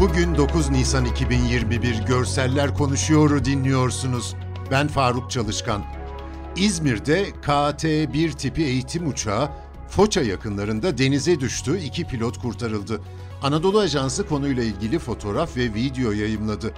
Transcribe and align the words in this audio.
Bugün 0.00 0.34
9 0.34 0.70
Nisan 0.70 1.04
2021 1.04 2.02
Görseller 2.06 2.74
Konuşuyor'u 2.74 3.44
dinliyorsunuz. 3.44 4.34
Ben 4.70 4.88
Faruk 4.88 5.30
Çalışkan. 5.30 5.84
İzmir'de 6.56 7.30
KT-1 7.30 8.32
tipi 8.32 8.62
eğitim 8.62 9.08
uçağı 9.08 9.50
Foça 9.88 10.22
yakınlarında 10.22 10.98
denize 10.98 11.40
düştü, 11.40 11.78
iki 11.78 12.04
pilot 12.04 12.38
kurtarıldı. 12.38 13.00
Anadolu 13.42 13.80
Ajansı 13.80 14.28
konuyla 14.28 14.62
ilgili 14.62 14.98
fotoğraf 14.98 15.56
ve 15.56 15.74
video 15.74 16.12
yayımladı. 16.12 16.74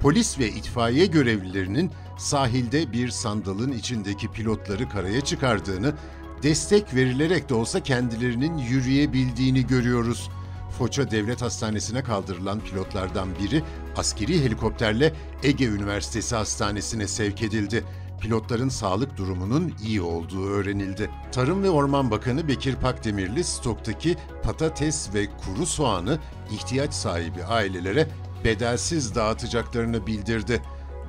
Polis 0.00 0.38
ve 0.38 0.48
itfaiye 0.48 1.06
görevlilerinin 1.06 1.90
sahilde 2.18 2.92
bir 2.92 3.08
sandalın 3.08 3.72
içindeki 3.72 4.28
pilotları 4.28 4.88
karaya 4.88 5.20
çıkardığını, 5.20 5.94
destek 6.42 6.94
verilerek 6.94 7.48
de 7.48 7.54
olsa 7.54 7.82
kendilerinin 7.82 8.58
yürüyebildiğini 8.58 9.66
görüyoruz. 9.66 10.30
Foça 10.78 11.10
Devlet 11.10 11.42
Hastanesi'ne 11.42 12.02
kaldırılan 12.02 12.60
pilotlardan 12.60 13.28
biri 13.38 13.62
askeri 13.96 14.44
helikopterle 14.44 15.12
Ege 15.42 15.66
Üniversitesi 15.66 16.36
Hastanesi'ne 16.36 17.08
sevk 17.08 17.42
edildi. 17.42 17.84
Pilotların 18.20 18.68
sağlık 18.68 19.16
durumunun 19.16 19.72
iyi 19.84 20.02
olduğu 20.02 20.46
öğrenildi. 20.46 21.10
Tarım 21.32 21.62
ve 21.62 21.70
Orman 21.70 22.10
Bakanı 22.10 22.48
Bekir 22.48 22.76
Pakdemirli 22.76 23.44
stoktaki 23.44 24.16
patates 24.42 25.14
ve 25.14 25.26
kuru 25.26 25.66
soğanı 25.66 26.18
ihtiyaç 26.50 26.94
sahibi 26.94 27.44
ailelere 27.44 28.08
bedelsiz 28.44 29.14
dağıtacaklarını 29.14 30.06
bildirdi. 30.06 30.62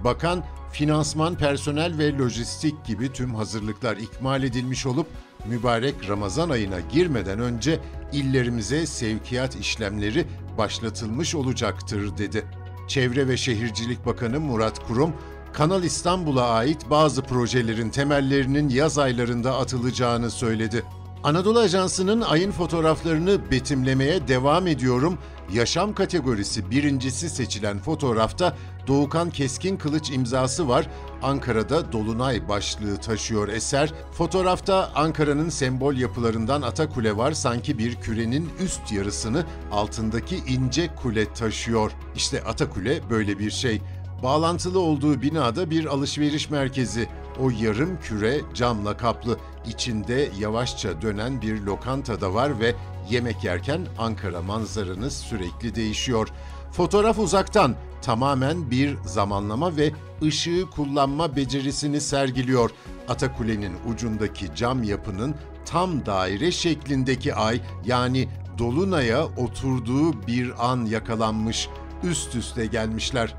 Bakan, 0.04 0.44
finansman, 0.72 1.36
personel 1.36 1.98
ve 1.98 2.18
lojistik 2.18 2.86
gibi 2.86 3.14
tüm 3.14 3.36
hazırlıklar 3.36 3.98
ikmal 3.98 4.44
edilmiş 4.44 4.86
olup 4.86 5.08
mübarek 5.50 6.10
Ramazan 6.10 6.50
ayına 6.50 6.80
girmeden 6.80 7.40
önce 7.40 7.80
illerimize 8.14 8.86
sevkiyat 8.86 9.56
işlemleri 9.56 10.26
başlatılmış 10.58 11.36
olacaktır 11.36 12.18
dedi. 12.18 12.46
Çevre 12.88 13.28
ve 13.28 13.38
Şehircilik 13.38 14.06
Bakanı 14.06 14.40
Murat 14.40 14.88
Kurum, 14.88 15.14
Kanal 15.54 15.84
İstanbul'a 15.84 16.50
ait 16.50 16.90
bazı 16.90 17.22
projelerin 17.22 17.90
temellerinin 17.90 18.70
yaz 18.70 18.98
aylarında 18.98 19.58
atılacağını 19.58 20.32
söyledi. 20.32 20.84
Anadolu 21.24 21.60
Ajansı'nın 21.60 22.22
ayın 22.22 22.52
fotoğraflarını 22.52 23.52
betimlemeye 23.52 24.28
devam 24.28 24.68
ediyorum. 24.68 25.18
Yaşam 25.54 25.94
kategorisi 25.94 26.72
birincisi 26.72 27.30
seçilen 27.30 27.80
fotoğrafta 27.80 28.56
Doğukan 28.88 29.30
Keskin 29.30 29.78
Kılıç 29.78 30.10
imzası 30.12 30.68
var. 30.70 30.88
Ankara'da 31.22 31.92
Dolunay 31.92 32.50
başlığı 32.50 32.98
taşıyor 32.98 33.48
eser. 33.48 33.94
Fotoğrafta 34.12 34.92
Ankara'nın 34.96 35.50
sembol 35.50 35.94
yapılarından 35.94 36.62
Atakule 36.62 37.18
var. 37.18 37.32
Sanki 37.32 37.78
bir 37.78 37.96
kürenin 37.96 38.50
üst 38.60 38.92
yarısını 38.92 39.46
altındaki 39.72 40.36
ince 40.36 40.96
kule 40.96 41.34
taşıyor. 41.34 41.92
İşte 42.16 42.44
Atakule 42.44 43.10
böyle 43.10 43.40
bir 43.40 43.52
şey. 43.52 43.82
Bağlantılı 44.24 44.80
olduğu 44.80 45.22
binada 45.22 45.70
bir 45.70 45.86
alışveriş 45.86 46.50
merkezi. 46.50 47.10
O 47.40 47.50
yarım 47.50 48.00
küre 48.02 48.42
camla 48.54 48.98
kaplı. 48.98 49.38
İçinde 49.68 50.30
yavaşça 50.40 51.02
dönen 51.02 51.42
bir 51.42 51.62
lokanta 51.62 52.22
da 52.22 52.34
var 52.34 52.60
ve 52.60 52.76
yemek 53.10 53.44
yerken 53.44 53.82
Ankara 53.98 54.42
manzaranız 54.42 55.18
sürekli 55.18 55.76
değişiyor. 55.76 56.28
Fotoğraf 56.72 57.20
uzaktan 57.20 57.76
tamamen 58.02 58.72
bir 58.72 58.98
zamanlama 59.06 59.78
ve 59.78 59.92
ışığı 60.24 60.66
kullanma 60.76 61.36
becerisini 61.36 62.02
sergiliyor. 62.02 62.72
Atakule'nin 63.08 63.74
ucundaki 63.94 64.56
cam 64.56 64.84
yapının 64.84 65.36
tam 65.66 66.06
daire 66.06 66.52
şeklindeki 66.52 67.36
ay 67.36 67.62
yani 67.86 68.28
dolunaya 68.58 69.26
oturduğu 69.26 70.28
bir 70.28 70.72
an 70.72 70.86
yakalanmış. 70.86 71.70
Üst 72.04 72.36
üste 72.36 72.66
gelmişler. 72.66 73.36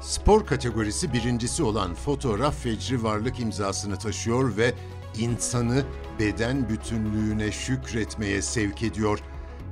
Spor 0.00 0.46
kategorisi 0.46 1.12
birincisi 1.12 1.62
olan 1.62 1.94
fotoğraf 1.94 2.62
fecri 2.62 3.02
varlık 3.02 3.40
imzasını 3.40 3.98
taşıyor 3.98 4.56
ve 4.56 4.74
insanı 5.18 5.84
beden 6.18 6.68
bütünlüğüne 6.68 7.52
şükretmeye 7.52 8.42
sevk 8.42 8.82
ediyor. 8.82 9.18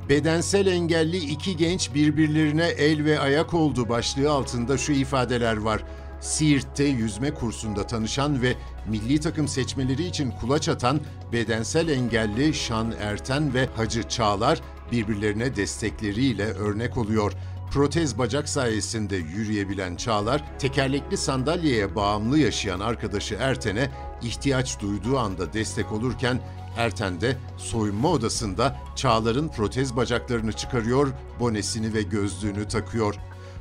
Bedensel 0.09 0.67
engelli 0.67 1.17
iki 1.17 1.57
genç 1.57 1.95
birbirlerine 1.95 2.67
el 2.67 3.05
ve 3.05 3.21
ayak 3.21 3.55
oldu 3.55 3.89
başlığı 3.89 4.31
altında 4.31 4.79
şu 4.79 4.93
ifadeler 4.93 5.57
var. 5.57 5.85
Siirt'te 6.21 6.85
yüzme 6.85 7.35
kursunda 7.35 7.87
tanışan 7.87 8.43
ve 8.43 8.55
milli 8.89 9.21
takım 9.21 9.49
seçmeleri 9.49 10.05
için 10.05 10.31
kulaç 10.31 10.69
atan 10.69 11.01
bedensel 11.33 11.89
engelli 11.89 12.55
Şan 12.55 12.95
Erten 13.01 13.55
ve 13.55 13.69
Hacı 13.77 14.03
Çağlar 14.03 14.61
birbirlerine 14.93 15.57
destekleriyle 15.57 16.45
örnek 16.45 16.97
oluyor. 16.97 17.33
Protez 17.71 18.19
bacak 18.19 18.49
sayesinde 18.49 19.17
yürüyebilen 19.17 19.97
Çağlar, 19.97 20.59
tekerlekli 20.59 21.17
sandalyeye 21.17 21.95
bağımlı 21.95 22.39
yaşayan 22.39 22.81
arkadaşı 22.81 23.35
Erten'e 23.35 23.91
ihtiyaç 24.23 24.81
duyduğu 24.81 25.19
anda 25.19 25.53
destek 25.53 25.93
olurken 25.93 26.41
Erten 26.77 27.21
de 27.21 27.37
soyunma 27.57 28.09
odasında 28.09 28.77
Çağlar'ın 28.97 29.49
protez 29.49 29.97
bacaklarını 29.97 30.53
çıkarıyor, 30.53 31.09
bonesini 31.41 31.95
ve 31.95 32.03
gözlüğünü 32.03 32.69
takıyor. 32.69 33.15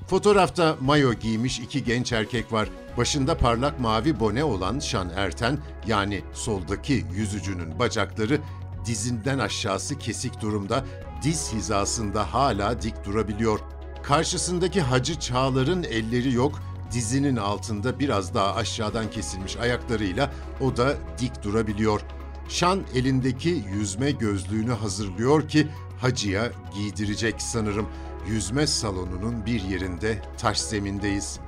Fotoğrafta 0.07 0.75
mayo 0.81 1.13
giymiş 1.13 1.59
iki 1.59 1.83
genç 1.83 2.13
erkek 2.13 2.53
var. 2.53 2.69
Başında 2.97 3.37
parlak 3.37 3.79
mavi 3.79 4.19
bone 4.19 4.43
olan 4.43 4.79
Şan 4.79 5.09
Erten 5.15 5.57
yani 5.87 6.21
soldaki 6.33 7.05
yüzücünün 7.13 7.79
bacakları 7.79 8.39
dizinden 8.85 9.39
aşağısı 9.39 9.99
kesik 9.99 10.41
durumda, 10.41 10.85
diz 11.23 11.53
hizasında 11.53 12.33
hala 12.33 12.81
dik 12.81 13.05
durabiliyor. 13.05 13.59
Karşısındaki 14.07 14.81
Hacı 14.81 15.19
Çağlar'ın 15.19 15.83
elleri 15.83 16.33
yok, 16.33 16.59
dizinin 16.91 17.35
altında 17.35 17.99
biraz 17.99 18.33
daha 18.33 18.55
aşağıdan 18.55 19.09
kesilmiş 19.09 19.57
ayaklarıyla 19.57 20.31
o 20.61 20.77
da 20.77 20.95
dik 21.17 21.43
durabiliyor. 21.43 22.01
Şan 22.49 22.83
elindeki 22.95 23.63
yüzme 23.73 24.11
gözlüğünü 24.11 24.71
hazırlıyor 24.71 25.47
ki 25.47 25.67
Hacı'ya 26.01 26.51
giydirecek 26.75 27.41
sanırım. 27.41 27.87
Yüzme 28.27 28.67
salonunun 28.67 29.45
bir 29.45 29.61
yerinde 29.63 30.21
taş 30.37 30.59
zemindeyiz. 30.59 31.39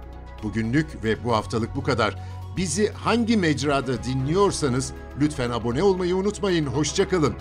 Bugünlük 0.43 1.03
ve 1.03 1.23
bu 1.23 1.35
haftalık 1.35 1.75
bu 1.75 1.83
kadar. 1.83 2.15
Bizi 2.57 2.91
hangi 2.91 3.37
mecrada 3.37 4.03
dinliyorsanız 4.03 4.93
lütfen 5.19 5.49
abone 5.49 5.83
olmayı 5.83 6.15
unutmayın. 6.15 6.65
Hoşçakalın. 6.65 7.35